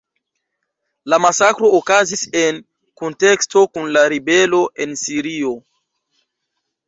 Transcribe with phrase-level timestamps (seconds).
[1.13, 2.57] La masakro okazis en
[3.01, 5.53] kunteksto kun la ribelo en Sirio.